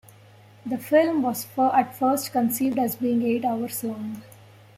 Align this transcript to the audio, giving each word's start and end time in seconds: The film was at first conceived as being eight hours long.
The 0.65 0.79
film 0.79 1.21
was 1.21 1.45
at 1.59 1.95
first 1.95 2.31
conceived 2.31 2.79
as 2.79 2.95
being 2.95 3.21
eight 3.21 3.45
hours 3.45 3.83
long. 3.83 4.23